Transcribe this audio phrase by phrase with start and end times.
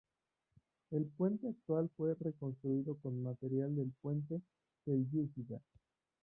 [0.89, 4.41] El puente actual fue reconstruido con material del puente
[4.83, 5.61] selyúcida.